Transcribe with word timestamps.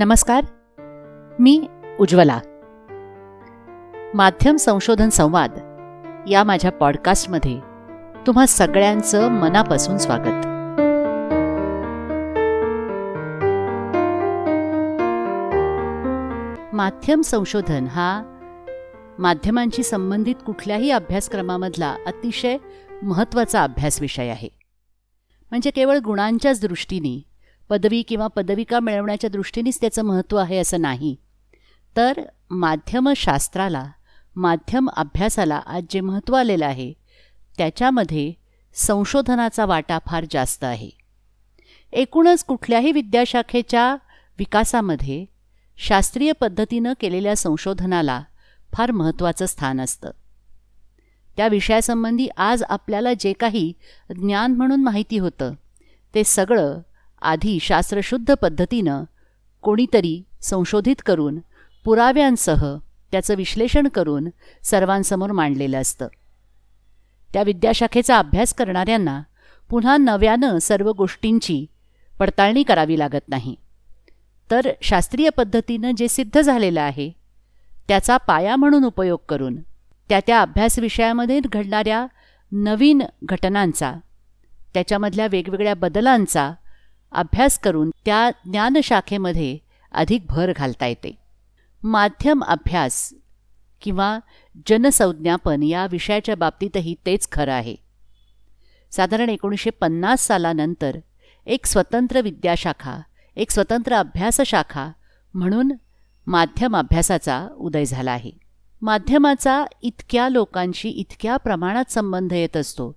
नमस्कार. 0.00 0.44
मी 1.38 1.66
उज्ज्वला. 2.00 2.40
माध्यम 4.14 4.56
संशोधन 4.56 5.08
संवाद 5.08 5.52
या 6.28 6.44
माझ्या 6.44 6.72
पॉडकास्टमध्ये 6.72 7.60
तुम्हा 8.26 8.46
सगळ्यांचं 8.46 9.28
मनापासून 9.28 9.98
स्वागत. 9.98 10.46
माध्यम 16.74 17.20
संशोधन 17.20 17.86
हा 17.86 18.22
माध्यमांशी 19.18 19.82
संबंधित 19.82 20.36
कुठल्याही 20.46 20.90
अभ्यासक्रमामधला 20.90 21.96
अतिशय 22.06 22.56
महत्त्वाचा 23.02 23.62
अभ्यास 23.62 24.00
विषय 24.00 24.28
आहे. 24.28 24.48
म्हणजे 25.50 25.70
केवळ 25.70 25.98
गुणांच्याच 25.98 26.60
दृष्टीने 26.60 27.29
पदवी 27.70 28.02
किंवा 28.02 28.26
पदविका 28.26 28.80
मिळवण्याच्या 28.80 29.30
दृष्टीनेच 29.30 29.80
त्याचं 29.80 30.02
महत्त्व 30.02 30.36
आहे 30.36 30.58
असं 30.58 30.80
नाही. 30.80 31.16
तर 31.96 32.12
माध्यमशास्त्राला 32.50 33.90
माध्यम 34.36 34.88
अभ्यासाला 34.96 35.60
आज 35.66 35.84
जे 35.90 36.00
महत्त्व 36.00 36.34
आलेलं 36.34 36.66
आहे 36.66 36.92
त्याच्यामध्ये 37.58 38.32
संशोधनाचा 38.74 39.64
वाटा 39.64 39.98
फार 40.06 40.24
जास्त 40.30 40.64
आहे. 40.64 40.90
एकूणच 41.92 42.44
कुठल्याही 42.44 42.92
विद्याशाखेच्या 42.92 43.96
विकासामध्ये 44.38 45.26
शास्त्रीय 45.76 46.32
पद्धतीनं 46.32 46.92
केलेल्या 47.00 47.36
संशोधनाला 47.36 48.22
फार 48.72 48.90
महत्त्वाचं 48.90 49.46
स्थान 49.46 49.80
असतं. 49.80 50.10
त्या 51.36 51.48
विषयासंबंधी 51.48 52.28
आज 52.36 52.62
आपल्याला 52.62 53.10
जे 53.20 53.32
काही 53.32 53.72
ज्ञान 54.10 54.52
म्हणून 54.52 54.82
माहिती 54.82 55.18
होतं 55.18 55.54
ते 56.14 56.24
सगळं 56.24 56.80
आधी 57.22 57.58
शास्त्रशुद्ध 57.60 58.34
पद्धतीनं 58.34 59.04
कोणीतरी 59.62 60.22
संशोधित 60.42 60.96
करून 61.06 61.38
पुराव्यांसह 61.84 62.76
त्याचं 63.12 63.34
विश्लेषण 63.34 63.88
करून 63.88 64.28
सर्वांसमोर 64.62 65.32
मांडलेलं 65.32 65.80
असतं. 65.80 66.08
त्या 67.32 67.42
विद्याशाखेचा 67.42 68.18
अभ्यास 68.18 68.54
करणाऱ्यांना 68.54 69.22
पुन्हा 69.70 69.96
नव्यानं 69.96 70.58
सर्व 70.58 70.92
गोष्टींची 70.92 71.66
पडताळणी 72.18 72.62
करावी 72.62 72.98
लागत 72.98 73.28
नाही. 73.28 73.54
तर 74.50 74.68
शास्त्रीय 74.82 75.28
पद्धतीनं 75.28 75.90
जे 75.96 76.08
सिद्ध 76.08 76.40
झालेलं 76.40 76.80
आहे 76.80 77.10
त्याचा 77.88 78.16
पाया 78.16 78.56
म्हणून 78.56 78.84
उपयोग 78.84 79.18
करून 79.28 79.56
त्या 80.08 80.20
त्या 80.26 80.40
अभ्यास 80.40 80.78
विषयामध्ये 80.78 81.40
घडणाऱ्या 81.40 82.06
नवीन 82.52 83.02
घटनांचा 83.24 83.94
त्याच्यामधल्या 84.74 85.26
वेगवेगळ्या 85.30 85.74
बदलांचा 85.74 86.52
अभ्यास 87.12 87.58
करून 87.58 87.90
त्या 88.04 88.30
ज्ञानशाखेमध्ये 88.30 89.58
अधिक 89.92 90.26
भर 90.26 90.52
घालता 90.56 90.86
येते. 90.86 91.18
माध्यम 91.82 92.44
अभ्यास 92.44 93.14
किंवा 93.82 94.18
जनसंज्ञापन 94.68 95.62
या 95.62 95.86
विषयाच्या 95.90 96.36
बाबतीतही 96.36 96.94
तेच 97.06 97.28
खरं 97.32 97.52
आहे. 97.52 97.76
साधारण 98.90 99.28
एकोणीसशे 99.28 99.70
पन्नास 99.70 100.20
सालानंतर 100.20 100.98
एक 101.46 101.66
स्वतंत्र 101.66 102.20
विद्याशाखा 102.20 103.00
एक 103.36 103.50
स्वतंत्र 103.50 103.94
अभ्यासशाखा 103.94 104.90
म्हणून 105.34 105.72
माध्यम 106.26 106.76
अभ्यासाचा 106.76 107.48
उदय 107.56 107.84
झाला 107.84 108.12
आहे. 108.12 108.30
माध्यमाचा 108.82 109.64
इतक्या 109.82 110.28
लोकांशी 110.28 110.88
इतक्या 110.88 111.36
प्रमाणात 111.36 111.90
संबंध 111.90 112.32
येत 112.32 112.56
असतो 112.56 112.96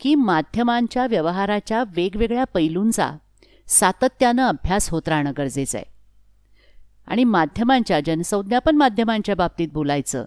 की 0.00 0.14
माध्यमांच्या 0.14 1.06
व्यवहाराच्या 1.06 1.84
वेगवेगळ्या 1.96 2.44
पैलूंचा 2.44 3.10
सातत्यानं 3.68 4.48
अभ्यास 4.48 4.88
होत 4.90 5.08
राहणं 5.08 5.32
गरजेचं 5.38 5.78
आहे. 5.78 5.92
आणि 7.06 7.24
माध्यमांच्या 7.24 8.00
जनसंज्ञापन 8.00 8.76
माध्यमांच्या 8.76 9.34
बाबतीत 9.34 9.68
बोलायचं 9.72 10.24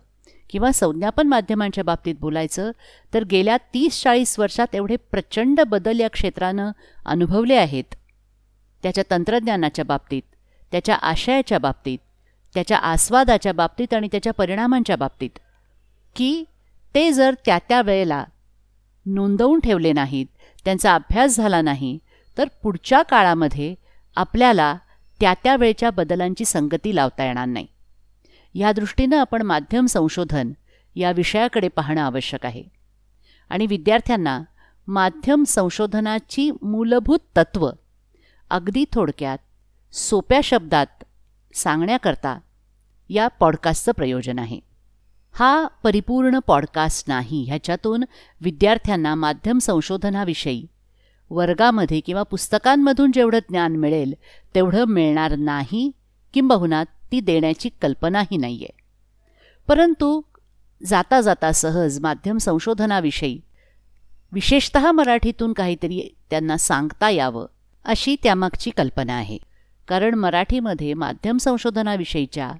किंवा 0.49 0.71
संज्ञापन 0.71 1.27
माध्यमांच्या 1.27 1.83
बाबतीत 1.83 2.15
बोलायचं 2.19 2.71
तर 3.13 3.23
गेल्या 3.23 3.57
तीस 3.73 4.01
चाळीस 4.01 4.39
वर्षात 4.39 4.75
एवढे 4.75 4.95
प्रचंड 4.95 5.61
बदल 5.61 5.99
या 5.99 6.09
क्षेत्रानं 6.09 6.71
अनुभवले 7.05 7.55
आहेत. 7.55 7.95
त्याच्या 8.83 9.03
तंत्रज्ञानाच्या 9.11 9.85
बाबतीत 9.85 10.21
त्याच्या 10.71 10.95
आशयाच्या 10.95 11.59
बाबतीत 11.59 11.97
त्याच्या 12.53 12.77
आस्वादाच्या 12.77 13.53
बाबतीत 13.53 13.93
आणि 13.93 14.07
त्याच्या 14.11 14.33
परिणामांच्या 14.33 14.95
बाबतीत 14.95 15.39
की 16.15 16.43
ते 16.95 17.11
जर 17.11 17.35
त्या 17.45 17.57
त्या 17.69 17.81
वेळेला 17.81 18.23
नोंदवून 19.05 19.59
ठेवले 19.59 19.93
नाहीत 19.93 20.25
त्यांचा 20.65 20.95
अभ्यास 20.95 21.35
झाला 21.35 21.61
नाही 21.61 21.97
तर 22.37 22.47
पुढच्या 22.63 23.01
काळामध्ये 23.01 23.75
आपल्याला 24.15 24.77
त्या 25.19 25.33
त्या 25.43 25.55
वेळच्या 25.55 25.91
बदलांची 25.91 26.45
संगती 26.45 26.95
लावता 26.95 27.23
येणार 27.23 27.45
नाही. 27.45 27.67
या 28.53 28.71
दृष्टीनं 28.71 29.17
आपण 29.17 29.41
माध्यम 29.41 29.85
संशोधन 29.85 30.51
या 30.95 31.11
विषयाकडे 31.11 31.67
पाहणं 31.67 32.01
आवश्यक 32.01 32.45
आहे. 32.45 32.63
आणि 33.49 33.65
विद्यार्थ्यांना 33.65 34.41
माध्यम 34.87 35.43
संशोधनाची 35.43 36.51
मूलभूत 36.61 37.19
तत्त्व 37.37 37.69
अगदी 38.49 38.85
थोडक्यात 38.93 39.37
सोप्या 39.95 40.39
शब्दात 40.43 40.87
सांगण्याकरता 41.53 42.39
या 43.09 43.27
पॉडकास्टचं 43.27 43.91
प्रयोजन 43.91 44.39
आहे. 44.39 44.59
हा 45.33 45.67
परिपूर्ण 45.67 46.39
पॉडकास्ट 46.39 47.09
नाही 47.09 47.43
ह्याच्यातून 47.43 48.03
विद्यार्थ्यांना 48.41 49.15
माध्यम 49.15 49.57
संशोधनाविषयी 49.57 50.65
वर्गामध्ये 51.29 51.99
किंवा 51.99 52.23
पुस्तकांमधून 52.23 53.11
जेवढं 53.11 53.39
ज्ञान 53.49 53.75
मिळेल 53.75 54.13
तेवढं 54.55 54.85
मिळणार 54.85 55.35
नाही 55.35 55.91
किंबहुना 56.33 56.83
ती 56.83 57.19
देण्याची 57.19 57.69
कल्पनाही 57.81 58.37
नाही 58.37 58.55
आहे 58.55 58.77
परंतु 59.67 60.21
जाता 60.85 61.21
जाता 61.21 61.51
सहज 61.51 61.99
माध्यम 61.99 62.37
संशोधनाविषयी 62.37 63.41
विशेषत 64.31 64.77
मराठीतून 64.77 65.53
काहीतरी 65.53 66.15
त्यांना 66.29 66.57
सांगता 66.57 67.09
यावं 67.09 67.45
अशी 67.85 68.15
त्यामागची 68.23 68.69
कल्पना 68.69 69.13
आहे. 69.13 69.37
कारण 69.87 70.13
मराठीमध्ये 70.13 70.93
माध्यम 70.93 71.37
संशोधनाविषयीच्या 71.37 72.51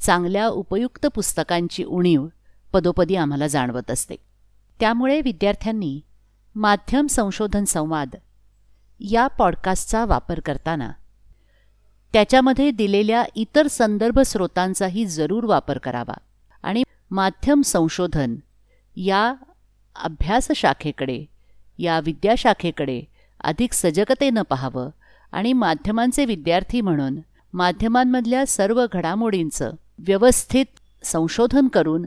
चांगल्या 0.00 0.48
उपयुक्त 0.48 1.06
पुस्तकांची 1.06 1.84
उणीव 1.84 2.26
पदोपदी 2.72 3.16
आम्हाला 3.16 3.46
जाणवत 3.46 3.90
असते. 3.90 4.16
त्यामुळे 4.80 5.20
विद्यार्थ्यांनी 5.20 6.00
माध्यम 6.54 7.06
संशोधन 7.06 7.64
संवाद 7.64 8.16
या 9.00 9.26
पॉडकास्टचा 9.26 10.04
वापर 10.04 10.40
करताना. 10.40 10.90
त्याच्यामध्ये 12.12 12.70
दिलेल्या 12.70 13.24
इतर 13.34 13.66
संदर्भ 13.66 14.20
स्रोतांचाही 14.20 15.06
जरूर 15.06 15.44
वापर 15.44 15.78
करावा 15.78 16.14
आणि 16.62 16.82
माध्यम 17.10 17.62
संशोधन 17.62 18.36
या 18.96 19.34
अभ्यासशाखेकडे 19.96 21.24
या 21.78 22.00
विद्याशाखेकडे 22.00 23.02
अधिक 23.44 23.72
सजगतेनं 23.72 24.42
पाहावं 24.42 24.90
आणि 25.32 25.52
माध्यमांचे 25.52 26.24
विद्यार्थी 26.24 26.80
म्हणून 26.80 27.20
माध्यमांमधल्या 27.52 28.46
सर्व 28.46 28.86
घडामोडींचं 28.92 29.70
व्यवस्थित 29.98 30.66
संशोधन 31.04 31.68
करून 31.68 32.06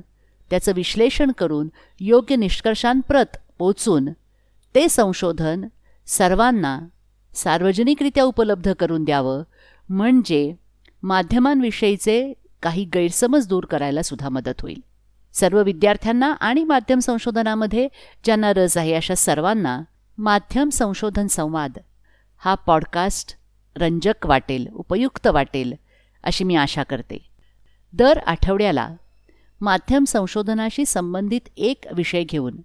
त्याचं 0.50 0.72
विश्लेषण 0.76 1.32
करून 1.32 1.68
योग्य 2.00 2.36
निष्कर्षांप्रत 2.36 3.38
पोचून 3.58 4.10
ते 4.76 4.90
संशोधन 4.90 5.66
सर्वांना 6.08 6.80
सार्वजनिकरित्या 7.36 8.24
उपलब्ध 8.24 8.74
करून 8.74 9.04
द्यावं 9.04 9.44
म्हणजे 9.90 10.56
माध्यमांविषयीचे 11.04 12.34
काही 12.62 12.86
गैरसमज 12.86 13.48
दूर 13.48 13.66
करायला 13.66 14.02
सुद्धा 14.02 14.30
मदत 14.30 14.62
होईल. 14.62 14.84
सर्व 15.34 15.64
विद्यार्थ्यांना 15.64 16.34
आणि 16.34 16.64
माध्यम 16.64 17.00
संशोधनामध्ये 17.00 17.88
ज्यांना 18.24 18.54
रस 18.54 18.78
आहे 18.78 18.94
अशा 18.94 19.16
सर्वांना 19.16 19.82
माध्यम 20.18 20.70
संशोधन 20.70 21.28
संवाद 21.28 21.78
हा 22.38 22.56
पॉडकास्ट 22.56 23.36
रंजक 23.76 24.26
वाटेल 24.26 24.68
उपयुक्त 24.74 25.28
वाटेल 25.28 25.74
अशी 26.24 26.44
मी 26.44 26.56
आशा 26.56 26.84
करते. 26.84 27.30
दर 27.94 28.20
आठवड्याला 28.26 28.90
माध्यम 29.62 30.04
संशोधनाशी 30.04 30.86
संबंधित 30.86 31.42
एक 31.58 31.84
विषय 31.94 32.24
घेऊन 32.24 32.58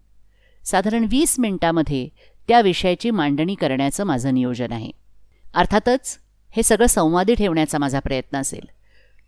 साधारण 0.66 1.06
वीस 1.10 1.38
मिनिटामध्ये 1.38 2.08
त्या 2.48 2.60
विषयाची 2.60 3.10
मांडणी 3.10 3.54
करण्याचं 3.54 4.04
माझं 4.04 4.34
नियोजन 4.34 4.72
आहे. 4.72 4.90
अर्थातच 5.54 6.18
हे 6.50 6.62
सगळं 6.62 6.86
संवादी 6.86 7.34
ठेवण्याचा 7.34 7.78
माझा 7.78 8.00
प्रयत्न 8.00 8.40
असेल. 8.40 8.68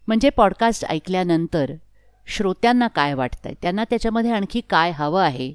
म्हणजे 0.07 0.31
पॉडकास्ट 0.31 0.85
ऐकल्यानंतर 0.85 1.73
श्रोत्यांना 2.27 2.89
काय 2.89 3.15
वाटतं 3.15 3.41
आहे 3.45 3.55
त्यांना 3.63 3.85
त्याच्यामध्ये 3.85 4.31
आणखी 4.31 4.61
काय 4.71 4.91
हवं 4.91 5.23
आहे? 5.23 5.55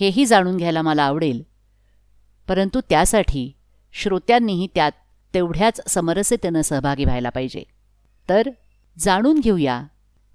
हेही 0.00 0.26
जाणून 0.26 0.56
घ्यायला 0.56 0.82
मला 0.82 1.02
आवडेल. 1.02 1.42
परंतु 2.48 2.80
त्यासाठी 2.80 3.52
श्रोत्यांनीही 3.92 4.68
त्यात 4.74 4.92
तेवढ्याच 5.34 5.80
समरसतेनं 5.88 6.62
सहभागी 6.62 7.04
व्हायला 7.04 7.28
पाहिजे. 7.28 7.62
तर 8.28 8.48
जाणून 8.98 9.38
घेऊया 9.38 9.82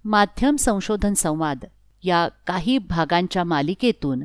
माध्यम 0.05 0.55
संशोधन 0.55 1.13
संवाद 1.13 1.65
या 2.03 2.27
काही 2.47 2.77
भागांच्या 2.77 3.43
मालिकेतून 3.43 4.23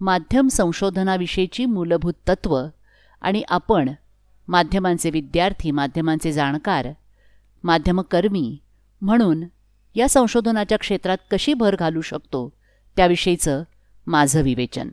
माध्यम 0.00 0.48
संशोधनाविषयीची 0.48 1.64
मूलभूत 1.64 2.14
तत्त्व 2.28 2.66
आणि 3.20 3.42
आपण 3.48 3.92
माध्यमांचे 4.48 5.10
विद्यार्थी 5.10 5.70
माध्यमांचे 5.70 6.32
जाणकार 6.32 6.88
माध्यमकर्मी 7.64 8.58
म्हणून 9.00 9.44
या 9.94 10.08
संशोधनाच्या 10.08 10.78
क्षेत्रात 10.78 11.18
कशी 11.30 11.54
भर 11.54 11.76
घालू 11.76 12.00
शकतो 12.00 12.52
त्याविषयीचं 12.96 13.62
माझं 14.06 14.42
विवेचन. 14.42 14.88